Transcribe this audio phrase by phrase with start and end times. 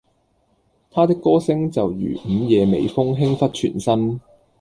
[0.89, 4.19] 他的歌聲就如午夜微風輕拂全身